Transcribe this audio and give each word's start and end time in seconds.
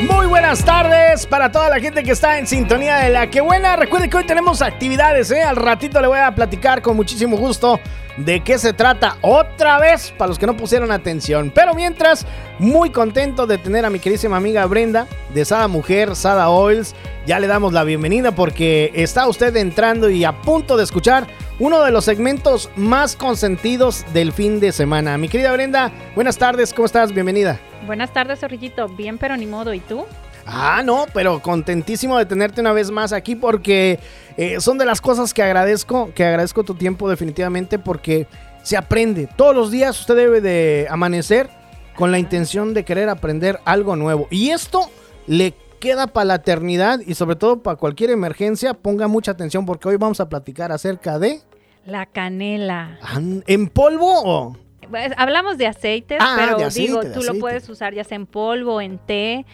Muy 0.00 0.26
buenas 0.26 0.64
tardes 0.64 1.24
para 1.24 1.52
toda 1.52 1.70
la 1.70 1.78
gente 1.78 2.02
que 2.02 2.10
está 2.10 2.38
en 2.38 2.48
sintonía 2.48 2.96
de 2.96 3.10
la 3.10 3.30
que 3.30 3.40
buena. 3.40 3.76
Recuerde 3.76 4.10
que 4.10 4.16
hoy 4.16 4.26
tenemos 4.26 4.60
actividades, 4.60 5.30
¿eh? 5.30 5.42
Al 5.42 5.54
ratito 5.54 6.00
le 6.00 6.08
voy 6.08 6.18
a 6.18 6.34
platicar 6.34 6.82
con 6.82 6.96
muchísimo 6.96 7.36
gusto 7.36 7.78
de 8.16 8.40
qué 8.40 8.58
se 8.58 8.72
trata 8.72 9.16
otra 9.20 9.78
vez 9.78 10.12
para 10.16 10.28
los 10.28 10.38
que 10.38 10.46
no 10.46 10.56
pusieron 10.56 10.90
atención. 10.92 11.50
Pero 11.54 11.74
mientras, 11.74 12.26
muy 12.58 12.90
contento 12.90 13.46
de 13.46 13.58
tener 13.58 13.84
a 13.84 13.90
mi 13.90 13.98
queridísima 13.98 14.36
amiga 14.36 14.66
Brenda 14.66 15.06
de 15.32 15.44
Sada 15.44 15.68
Mujer, 15.68 16.14
Sada 16.14 16.48
Oils. 16.48 16.94
Ya 17.26 17.40
le 17.40 17.46
damos 17.46 17.72
la 17.72 17.84
bienvenida 17.84 18.32
porque 18.32 18.92
está 18.94 19.26
usted 19.26 19.56
entrando 19.56 20.10
y 20.10 20.24
a 20.24 20.42
punto 20.42 20.76
de 20.76 20.84
escuchar 20.84 21.26
uno 21.58 21.82
de 21.82 21.90
los 21.90 22.04
segmentos 22.04 22.70
más 22.76 23.16
consentidos 23.16 24.04
del 24.12 24.32
fin 24.32 24.60
de 24.60 24.72
semana. 24.72 25.16
Mi 25.18 25.28
querida 25.28 25.52
Brenda, 25.52 25.92
buenas 26.14 26.36
tardes, 26.36 26.74
¿cómo 26.74 26.86
estás? 26.86 27.12
Bienvenida. 27.12 27.58
Buenas 27.86 28.12
tardes, 28.12 28.40
Zorrillito. 28.40 28.88
Bien, 28.88 29.18
pero 29.18 29.36
ni 29.36 29.46
modo. 29.46 29.72
¿Y 29.74 29.80
tú? 29.80 30.06
Ah, 30.46 30.82
no, 30.84 31.06
pero 31.12 31.40
contentísimo 31.40 32.18
de 32.18 32.26
tenerte 32.26 32.60
una 32.60 32.72
vez 32.72 32.90
más 32.90 33.12
aquí 33.12 33.34
porque 33.34 33.98
eh, 34.36 34.60
son 34.60 34.78
de 34.78 34.84
las 34.84 35.00
cosas 35.00 35.32
que 35.32 35.42
agradezco, 35.42 36.12
que 36.14 36.24
agradezco 36.24 36.64
tu 36.64 36.74
tiempo 36.74 37.08
definitivamente 37.08 37.78
porque 37.78 38.26
se 38.62 38.76
aprende. 38.76 39.28
Todos 39.36 39.54
los 39.54 39.70
días 39.70 39.98
usted 39.98 40.16
debe 40.16 40.40
de 40.40 40.86
amanecer 40.90 41.48
con 41.96 42.10
la 42.10 42.18
intención 42.18 42.74
de 42.74 42.84
querer 42.84 43.08
aprender 43.08 43.60
algo 43.64 43.96
nuevo. 43.96 44.26
Y 44.30 44.50
esto 44.50 44.90
le 45.26 45.54
queda 45.80 46.06
para 46.06 46.24
la 46.24 46.34
eternidad 46.36 47.00
y 47.06 47.14
sobre 47.14 47.36
todo 47.36 47.62
para 47.62 47.76
cualquier 47.76 48.10
emergencia. 48.10 48.74
Ponga 48.74 49.06
mucha 49.06 49.32
atención 49.32 49.66
porque 49.66 49.88
hoy 49.88 49.96
vamos 49.96 50.20
a 50.20 50.28
platicar 50.28 50.72
acerca 50.72 51.18
de... 51.18 51.40
La 51.86 52.06
canela. 52.06 52.98
¿En 53.46 53.68
polvo 53.68 54.22
o...? 54.24 54.56
Pues, 54.90 55.12
hablamos 55.16 55.58
de 55.58 55.66
aceites, 55.66 56.18
ah, 56.20 56.36
pero 56.36 56.68
digo, 56.68 57.00
tú 57.12 57.22
lo 57.22 57.38
puedes 57.38 57.68
usar 57.68 57.94
ya 57.94 58.04
sea 58.04 58.16
en 58.16 58.26
polvo, 58.26 58.80
en 58.80 58.98
té. 58.98 59.46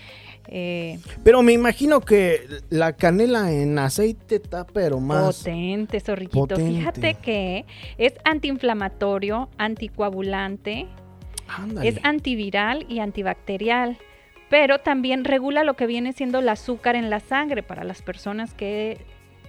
Eh, 0.49 0.99
pero 1.23 1.43
me 1.43 1.53
imagino 1.53 2.01
que 2.01 2.41
la 2.71 2.95
canela 2.95 3.53
en 3.53 3.79
aceite 3.79 4.37
está 4.37 4.67
pero 4.67 4.99
más 4.99 5.39
potente, 5.39 6.01
zorrillito. 6.01 6.57
Fíjate 6.57 7.15
que 7.15 7.67
es 7.99 8.15
antiinflamatorio, 8.25 9.49
anticoagulante, 9.59 10.89
es 11.83 11.99
antiviral 12.03 12.87
y 12.89 12.99
antibacterial. 12.99 13.99
Pero 14.49 14.81
también 14.81 15.25
regula 15.25 15.63
lo 15.63 15.75
que 15.75 15.87
viene 15.87 16.13
siendo 16.13 16.41
el 16.41 16.49
azúcar 16.49 16.97
en 16.97 17.09
la 17.09 17.21
sangre 17.21 17.63
para 17.63 17.85
las 17.85 18.03
personas 18.03 18.53
que 18.53 18.99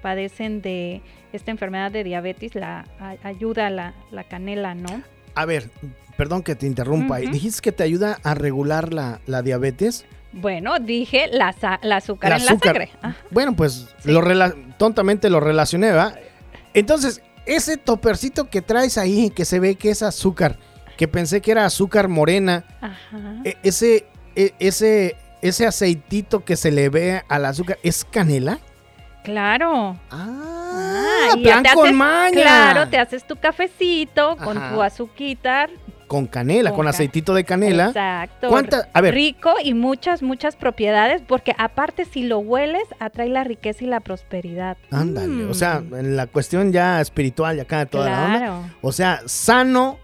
padecen 0.04 0.62
de 0.62 1.02
esta 1.34 1.50
enfermedad 1.50 1.92
de 1.92 2.04
diabetes, 2.04 2.54
la 2.54 2.86
ayuda 3.24 3.70
la, 3.70 3.94
la 4.12 4.24
canela, 4.24 4.76
¿no? 4.76 5.02
A 5.34 5.46
ver, 5.46 5.70
perdón 6.18 6.44
que 6.44 6.56
te 6.56 6.68
interrumpa. 6.68 7.18
¿Dijiste 7.18 7.62
que 7.62 7.72
te 7.72 7.84
ayuda 7.84 8.20
a 8.24 8.36
regular 8.36 8.94
la, 8.94 9.22
la 9.26 9.42
diabetes? 9.42 10.06
Bueno, 10.34 10.80
dije 10.80 11.28
la, 11.32 11.50
azúcar 11.96 12.34
en 12.34 12.46
la 12.46 12.58
sangre. 12.58 12.92
Bueno, 13.30 13.56
pues 13.56 13.94
lo 14.06 14.22
tontamente 14.78 15.30
lo 15.30 15.40
relacioné, 15.40 15.88
¿verdad? 15.88 16.18
Entonces, 16.74 17.22
ese 17.46 17.78
topercito 17.78 18.50
que 18.50 18.62
traes 18.62 18.98
ahí, 18.98 19.30
que 19.30 19.46
se 19.46 19.60
ve 19.60 19.76
que 19.76 19.90
es 19.90 20.04
azúcar, 20.04 20.58
que 20.98 21.08
pensé 21.08 21.42
que 21.42 21.52
era 21.52 21.66
azúcar 21.66 22.08
morena, 22.08 22.64
e, 23.44 23.58
ese, 23.64 24.06
e, 24.36 24.54
ese, 24.60 25.18
ese 25.42 25.68
aceitito 25.68 26.46
que 26.46 26.56
se 26.56 26.72
le 26.72 26.90
ve 26.90 27.24
al 27.28 27.46
azúcar, 27.46 27.78
¿es 27.84 28.06
canela? 28.06 28.60
Claro. 29.24 29.98
Ah, 30.10 31.36
plan 31.42 31.64
con 31.74 31.96
maña. 31.96 32.42
Claro, 32.42 32.88
te 32.90 32.98
haces 32.98 33.26
tu 33.26 33.36
cafecito 33.36 34.38
con 34.38 34.58
tu 34.72 34.82
azuquitar, 34.82 35.70
con 36.12 36.26
canela, 36.26 36.74
con, 36.74 36.90
aceitito 36.90 37.34
de 37.34 37.46
canela. 37.46 37.88
Exacto. 37.88 38.50
¿Cuánta? 38.50 38.90
A 38.92 39.00
ver. 39.00 39.14
Rico 39.14 39.54
y 39.64 39.74
muchas, 39.74 40.22
muchas 40.22 40.58
propiedades, 40.58 41.22
porque 41.26 41.56
aparte 41.58 42.04
si 42.04 42.24
lo 42.24 42.40
hueles, 42.40 42.84
atrae 43.00 43.30
la 43.30 43.46
riqueza 43.46 43.86
y 43.86 43.88
la 43.88 44.02
prosperidad. 44.02 44.76
Ándale, 44.92 45.46
o 45.46 45.54
sea, 45.54 45.80
mm. 45.80 45.96
en 45.96 46.18
la 46.18 46.28
cuestión 46.28 46.74
ya 46.74 47.00
espiritual, 47.00 47.56
ya 47.56 47.64
acá 47.64 47.80
de 47.80 47.86
toda 47.86 48.10
la 48.10 48.26
onda. 48.26 48.76
O 48.82 48.92
sea, 48.92 49.22
sano, 49.26 50.00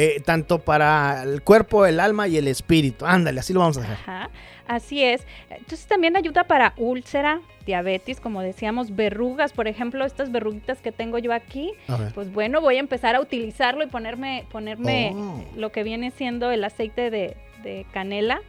eh, 0.00 0.22
tanto 0.24 0.60
para 0.60 1.24
el 1.24 1.42
cuerpo, 1.42 1.84
el 1.84 1.98
alma 1.98 2.28
y 2.28 2.36
el 2.36 2.46
espíritu. 2.46 3.04
Ándale, 3.04 3.40
así 3.40 3.52
lo 3.52 3.58
vamos 3.58 3.78
a 3.78 3.80
hacer. 3.80 3.94
Ajá. 3.94 4.30
Así 4.68 5.02
es. 5.02 5.26
Entonces 5.50 5.86
también 5.86 6.16
ayuda 6.16 6.44
para 6.44 6.72
úlcera, 6.76 7.40
diabetes, 7.66 8.20
como 8.20 8.40
decíamos, 8.42 8.94
verrugas, 8.94 9.52
por 9.52 9.66
ejemplo, 9.66 10.04
estas 10.04 10.30
verruguitas 10.30 10.78
que 10.78 10.92
tengo 10.92 11.18
yo 11.18 11.32
aquí, 11.32 11.72
pues 12.14 12.32
bueno, 12.32 12.60
voy 12.60 12.76
a 12.76 12.80
empezar 12.80 13.16
a 13.16 13.20
utilizarlo 13.20 13.82
y 13.82 13.88
ponerme, 13.88 14.44
ponerme 14.52 15.14
oh. 15.16 15.42
lo 15.56 15.72
que 15.72 15.82
viene 15.82 16.12
siendo 16.12 16.52
el 16.52 16.62
aceite 16.62 17.10
de, 17.10 17.36
de 17.64 17.84
canela 17.92 18.40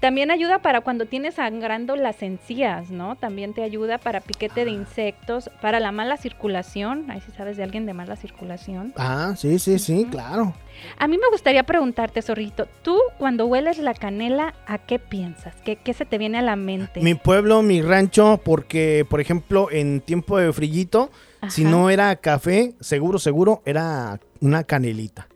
también 0.00 0.30
ayuda 0.30 0.60
para 0.60 0.82
cuando 0.82 1.06
tienes 1.06 1.34
sangrando 1.34 1.96
las 1.96 2.22
encías, 2.22 2.90
¿no? 2.90 3.16
También 3.16 3.54
te 3.54 3.62
ayuda 3.62 3.98
para 3.98 4.20
piquete 4.20 4.64
de 4.64 4.70
ah. 4.70 4.74
insectos, 4.74 5.50
para 5.62 5.80
la 5.80 5.90
mala 5.90 6.16
circulación. 6.16 7.10
Ahí 7.10 7.20
si 7.20 7.32
sabes 7.32 7.56
de 7.56 7.62
alguien 7.62 7.86
de 7.86 7.94
mala 7.94 8.16
circulación. 8.16 8.92
Ah, 8.96 9.34
sí, 9.36 9.58
sí, 9.58 9.78
sí, 9.78 10.06
claro. 10.10 10.54
A 10.98 11.08
mí 11.08 11.16
me 11.16 11.28
gustaría 11.30 11.62
preguntarte, 11.62 12.20
Zorrito, 12.20 12.68
tú 12.82 12.98
cuando 13.18 13.46
hueles 13.46 13.78
la 13.78 13.94
canela, 13.94 14.54
¿a 14.66 14.78
qué 14.78 14.98
piensas? 14.98 15.54
¿Qué, 15.64 15.76
qué 15.76 15.94
se 15.94 16.04
te 16.04 16.18
viene 16.18 16.38
a 16.38 16.42
la 16.42 16.56
mente? 16.56 17.00
Mi 17.00 17.14
pueblo, 17.14 17.62
mi 17.62 17.80
rancho, 17.80 18.40
porque, 18.44 19.06
por 19.08 19.20
ejemplo, 19.22 19.68
en 19.70 20.02
tiempo 20.02 20.36
de 20.36 20.52
frillito, 20.52 21.10
si 21.48 21.64
no 21.64 21.88
era 21.88 22.14
café, 22.16 22.74
seguro, 22.80 23.18
seguro, 23.18 23.62
era 23.64 24.20
una 24.40 24.64
canelita. 24.64 25.28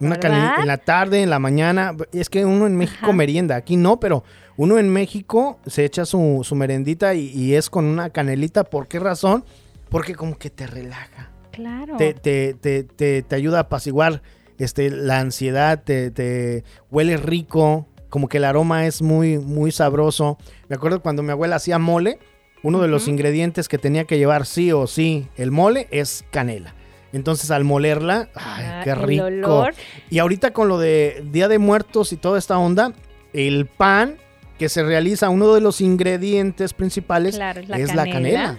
Una 0.00 0.16
en 0.58 0.66
la 0.66 0.78
tarde, 0.78 1.22
en 1.22 1.30
la 1.30 1.38
mañana. 1.38 1.94
Es 2.12 2.30
que 2.30 2.44
uno 2.44 2.66
en 2.66 2.76
México 2.76 3.12
merienda, 3.12 3.56
aquí 3.56 3.76
no, 3.76 4.00
pero 4.00 4.24
uno 4.56 4.78
en 4.78 4.88
México 4.90 5.58
se 5.66 5.84
echa 5.84 6.06
su, 6.06 6.40
su 6.42 6.54
merendita 6.54 7.14
y, 7.14 7.54
es 7.54 7.68
con 7.68 7.84
una 7.84 8.10
canelita. 8.10 8.64
¿Por 8.64 8.88
qué 8.88 8.98
razón? 8.98 9.44
Porque 9.90 10.14
como 10.14 10.38
que 10.38 10.50
te 10.50 10.66
relaja. 10.66 11.30
Claro. 11.52 11.96
Te, 11.96 12.14
te, 12.14 12.54
te, 12.54 12.84
te 13.22 13.34
ayuda 13.34 13.58
a 13.58 13.62
apaciguar 13.62 14.22
este, 14.60 14.90
la 14.90 15.20
ansiedad, 15.20 15.82
te, 15.82 16.64
huele 16.90 17.16
rico, 17.16 17.86
como 18.08 18.28
que 18.28 18.36
el 18.36 18.44
aroma 18.44 18.86
es 18.86 19.02
muy, 19.02 19.38
muy 19.38 19.72
sabroso. 19.72 20.38
Me 20.68 20.76
acuerdo 20.76 21.00
cuando 21.00 21.22
mi 21.22 21.30
abuela 21.30 21.56
hacía 21.56 21.78
mole, 21.78 22.18
uno 22.62 22.80
de 22.80 22.88
los 22.88 23.08
ingredientes 23.08 23.68
que 23.68 23.78
tenía 23.78 24.04
que 24.04 24.18
llevar 24.18 24.44
sí 24.44 24.70
o 24.72 24.86
sí 24.86 25.28
el 25.36 25.50
mole 25.50 25.88
es 25.90 26.24
canela. 26.30 26.74
Entonces 27.12 27.50
al 27.50 27.64
molerla, 27.64 28.28
ay, 28.34 28.64
ah, 28.66 28.80
qué 28.84 28.94
rico. 28.94 29.66
Y 30.10 30.18
ahorita 30.18 30.52
con 30.52 30.68
lo 30.68 30.78
de 30.78 31.24
Día 31.30 31.48
de 31.48 31.58
Muertos 31.58 32.12
y 32.12 32.16
toda 32.16 32.38
esta 32.38 32.58
onda, 32.58 32.92
el 33.32 33.66
pan 33.66 34.16
que 34.60 34.68
se 34.68 34.82
realiza, 34.82 35.30
uno 35.30 35.54
de 35.54 35.62
los 35.62 35.80
ingredientes 35.80 36.74
principales 36.74 37.40
es 37.78 37.94
la 37.94 38.04
canela. 38.04 38.58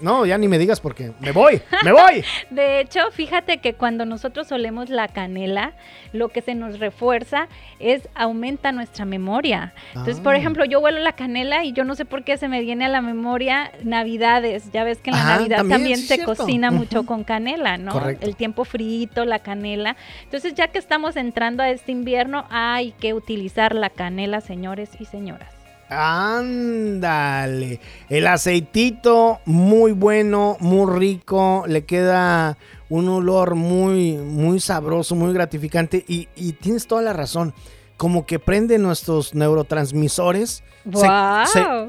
No, 0.00 0.24
ya 0.24 0.38
ni 0.38 0.46
me 0.46 0.56
digas 0.56 0.78
porque 0.78 1.10
me 1.18 1.32
voy, 1.32 1.60
me 1.84 1.90
voy. 1.90 2.22
de 2.50 2.80
hecho, 2.80 3.00
fíjate 3.10 3.58
que 3.58 3.74
cuando 3.74 4.06
nosotros 4.06 4.46
solemos 4.46 4.88
la 4.88 5.08
canela, 5.08 5.72
lo 6.12 6.28
que 6.28 6.42
se 6.42 6.54
nos 6.54 6.78
refuerza 6.78 7.48
es 7.80 8.08
aumenta 8.14 8.70
nuestra 8.70 9.04
memoria. 9.04 9.74
Entonces, 9.88 10.20
por 10.20 10.34
ah. 10.34 10.38
ejemplo, 10.38 10.64
yo 10.64 10.78
huelo 10.78 11.00
la 11.00 11.14
canela 11.14 11.64
y 11.64 11.72
yo 11.72 11.82
no 11.82 11.96
sé 11.96 12.04
por 12.04 12.22
qué 12.22 12.36
se 12.36 12.46
me 12.46 12.60
viene 12.60 12.84
a 12.84 12.88
la 12.88 13.02
memoria 13.02 13.72
Navidades. 13.82 14.70
Ya 14.70 14.84
ves 14.84 14.98
que 14.98 15.10
en 15.10 15.16
la 15.16 15.24
Navidad 15.24 15.64
también, 15.68 15.98
se 15.98 16.22
cocina 16.22 16.70
mucho 16.70 17.04
con 17.04 17.24
canela, 17.24 17.78
¿no? 17.78 18.00
El 18.20 18.36
tiempo 18.36 18.64
frito, 18.64 19.24
la 19.24 19.40
canela. 19.40 19.96
Entonces, 20.22 20.54
ya 20.54 20.68
que 20.68 20.78
estamos 20.78 21.16
entrando 21.16 21.64
a 21.64 21.70
este 21.70 21.90
invierno, 21.90 22.46
hay 22.48 22.92
que 22.92 23.12
utilizar 23.12 23.74
la 23.74 23.90
canela, 23.90 24.40
señores 24.40 24.99
y 25.00 25.04
señoras. 25.06 25.60
Ándale. 25.90 27.80
El 28.08 28.28
aceitito 28.28 29.40
muy 29.44 29.90
bueno, 29.90 30.56
muy 30.60 30.98
rico, 30.98 31.64
le 31.66 31.84
queda 31.84 32.56
un 32.88 33.08
olor 33.08 33.56
muy, 33.56 34.16
muy 34.16 34.60
sabroso, 34.60 35.16
muy 35.16 35.32
gratificante 35.32 36.04
y, 36.06 36.26
tienes 36.54 36.86
toda 36.86 37.02
la 37.02 37.12
razón. 37.12 37.52
Como 37.96 38.24
que 38.24 38.38
prende 38.38 38.78
nuestros 38.78 39.34
neurotransmisores, 39.34 40.62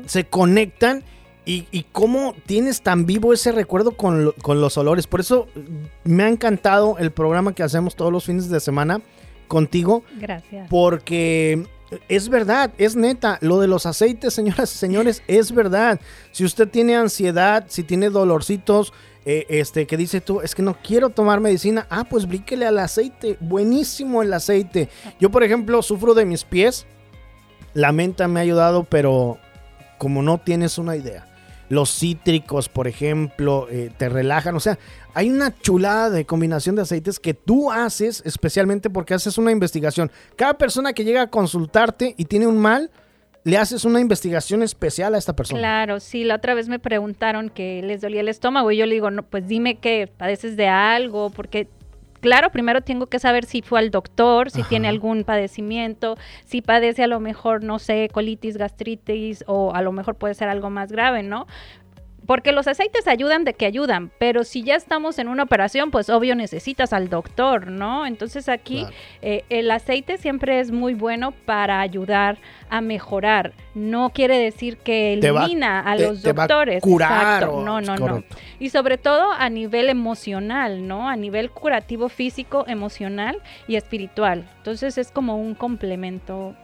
se, 0.08 0.26
conectan 0.26 1.04
y, 1.46 1.68
y, 1.72 1.84
cómo 1.92 2.36
tienes 2.46 2.82
tan 2.82 3.06
vivo 3.06 3.34
ese 3.34 3.52
recuerdo 3.52 3.92
con, 3.92 4.34
con 4.42 4.60
los 4.62 4.78
olores. 4.78 5.08
Por 5.08 5.22
eso 5.22 5.48
me 6.04 6.24
ha 6.24 6.28
encantado 6.28 6.98
el 6.98 7.12
programa 7.12 7.54
que 7.54 7.64
hacemos 7.64 7.96
todos 7.96 8.12
los 8.12 8.26
fines 8.26 8.50
de 8.50 8.60
semana 8.60 9.00
contigo. 9.48 10.04
Gracias. 10.20 10.68
Porque 10.70 11.66
es 12.08 12.30
verdad, 12.30 12.72
es 12.78 12.96
neta. 12.96 13.38
Lo 13.42 13.60
de 13.60 13.68
los 13.68 13.86
aceites, 13.86 14.34
señoras 14.34 14.74
y 14.74 14.78
señores, 14.78 15.24
es 15.28 15.52
verdad. 15.52 16.00
Si 16.32 16.46
usted 16.46 16.68
tiene 16.68 16.96
ansiedad, 16.96 17.66
si 17.68 17.84
tiene 17.84 18.10
dolorcitos, 18.10 18.94
eh, 19.26 19.46
este, 19.50 19.86
que 19.86 19.98
dice 19.98 20.20
tú, 20.20 20.42
es 20.42 20.56
que 20.56 20.64
no 20.64 20.78
quiero 20.82 21.10
tomar 21.10 21.42
medicina, 21.42 21.86
ah, 21.90 22.06
pues 22.10 22.28
bríquele 22.28 22.66
al 22.66 22.80
aceite. 22.80 23.38
Buenísimo 23.40 24.22
el 24.22 24.34
aceite. 24.34 24.90
Yo, 25.20 25.30
por 25.30 25.44
ejemplo, 25.44 25.82
sufro 25.82 26.14
de 26.14 26.26
mis 26.26 26.44
pies. 26.44 26.86
La 27.74 27.92
menta 27.92 28.28
me 28.28 28.40
ha 28.40 28.44
ayudado, 28.44 28.84
pero 28.84 29.38
como 29.98 30.22
no 30.24 30.40
tienes 30.40 30.78
una 30.78 30.96
idea. 30.96 31.31
Los 31.72 31.90
cítricos, 31.90 32.68
por 32.68 32.90
ejemplo, 32.90 33.68
eh, 33.72 33.92
te 33.98 34.10
relajan. 34.10 34.58
O 34.58 34.60
sea, 34.60 34.78
hay 35.14 35.30
una 35.30 35.58
chulada 35.58 36.10
de 36.10 36.26
combinación 36.26 36.76
de 36.76 36.82
aceites 36.82 37.18
que 37.18 37.34
tú 37.34 37.72
haces 37.72 38.22
especialmente 38.26 38.90
porque 38.90 39.14
haces 39.14 39.38
una 39.38 39.54
investigación. 39.54 40.12
Cada 40.36 40.58
persona 40.58 40.92
que 40.92 41.06
llega 41.06 41.22
a 41.22 41.28
consultarte 41.28 42.14
y 42.18 42.26
tiene 42.26 42.46
un 42.46 42.58
mal, 42.58 42.92
le 43.46 43.58
haces 43.58 43.86
una 43.86 44.02
investigación 44.02 44.64
especial 44.64 45.16
a 45.16 45.18
esta 45.18 45.34
persona. 45.34 45.62
Claro, 45.62 46.02
sí, 46.02 46.26
la 46.26 46.36
otra 46.36 46.56
vez 46.56 46.68
me 46.68 46.78
preguntaron 46.78 47.50
que 47.50 47.82
les 47.82 48.02
dolía 48.02 48.20
el 48.20 48.28
estómago 48.28 48.70
y 48.72 48.76
yo 48.76 48.86
le 48.86 48.96
digo, 48.96 49.10
no, 49.10 49.24
pues 49.24 49.48
dime 49.48 49.76
que 49.76 50.08
padeces 50.18 50.58
de 50.58 50.68
algo, 50.68 51.30
porque 51.30 51.70
claro, 52.22 52.52
primero 52.52 52.82
tengo 52.82 53.08
que 53.08 53.20
saber 53.20 53.46
si 53.46 53.62
fue 53.62 53.80
al 53.80 53.92
doctor, 53.92 54.50
si 54.50 54.64
tiene 54.64 54.88
algún 54.88 55.24
padecimiento, 55.24 56.18
si 56.46 56.62
padece 56.62 57.04
a 57.04 57.08
lo 57.08 57.20
mejor, 57.20 57.64
no 57.64 57.80
sé, 57.80 58.10
colitis, 58.12 58.58
gastritis 58.58 59.44
o 59.48 59.74
a 59.74 59.82
lo 59.82 59.92
mejor 59.92 60.16
puede 60.16 60.34
ser 60.34 60.48
algo 60.48 60.70
más 60.70 60.92
grave, 60.92 61.24
¿no? 61.24 61.48
Porque 62.26 62.52
los 62.52 62.68
aceites 62.68 63.08
ayudan 63.08 63.44
de 63.44 63.54
que 63.54 63.66
ayudan, 63.66 64.12
pero 64.20 64.44
si 64.44 64.64
ya 64.64 64.76
estamos 64.76 65.18
en 65.20 65.28
una 65.28 65.44
operación, 65.44 65.92
pues 65.92 66.10
obvio 66.10 66.36
necesitas 66.36 66.94
al 66.94 67.10
doctor, 67.10 67.68
¿no? 67.68 68.06
Entonces 68.06 68.48
aquí 68.48 68.86
eh, 69.22 69.44
el 69.50 69.72
aceite 69.72 70.18
siempre 70.18 70.60
es 70.60 70.72
muy 70.72 70.94
bueno 70.94 71.32
para 71.32 71.82
ayudar 71.82 72.38
a 72.70 72.80
mejorar. 72.82 73.54
No 73.74 74.12
quiere 74.12 74.38
decir 74.38 74.78
que 74.78 75.14
elimina 75.14 75.80
a 75.80 75.96
los 75.96 76.22
doctores. 76.22 76.82
curar 76.82 77.48
no, 77.48 77.82
no, 77.82 77.96
no. 77.96 78.24
Y 78.60 78.70
sobre 78.70 78.98
todo 78.98 79.32
a 79.32 79.50
nivel 79.50 79.90
emocional, 79.90 80.88
¿no? 80.88 81.10
A 81.10 81.16
nivel 81.16 81.50
curativo 81.50 82.08
físico, 82.08 82.66
emocional 82.68 83.42
y 83.68 83.76
espiritual. 83.76 84.48
Entonces 84.58 84.98
es 84.98 85.12
como 85.12 85.38
un 85.38 85.56
complemento 85.56 86.56